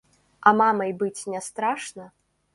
А 0.51 0.53
мамай 0.61 0.91
быць 1.03 1.27
не 1.35 1.43
страшна? 1.51 2.11